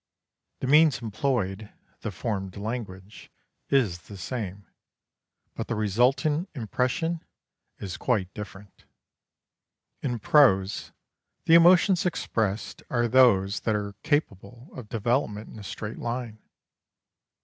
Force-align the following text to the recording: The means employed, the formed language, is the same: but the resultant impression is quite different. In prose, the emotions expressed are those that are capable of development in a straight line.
The 0.61 0.65
means 0.65 0.99
employed, 1.03 1.71
the 1.99 2.09
formed 2.09 2.57
language, 2.57 3.29
is 3.69 3.99
the 3.99 4.17
same: 4.17 4.65
but 5.53 5.67
the 5.67 5.75
resultant 5.75 6.49
impression 6.55 7.23
is 7.77 7.97
quite 7.97 8.33
different. 8.33 8.85
In 10.01 10.17
prose, 10.17 10.91
the 11.45 11.53
emotions 11.53 12.03
expressed 12.07 12.81
are 12.89 13.07
those 13.07 13.59
that 13.59 13.75
are 13.75 13.93
capable 14.01 14.69
of 14.75 14.89
development 14.89 15.49
in 15.49 15.59
a 15.59 15.63
straight 15.63 15.99
line. 15.99 16.39